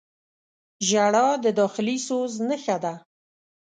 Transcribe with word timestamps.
•ژړا 0.87 1.27
د 1.43 1.45
داخلي 1.59 1.97
سوز 2.07 2.33
نښه 2.47 2.77
ده. 2.83 2.93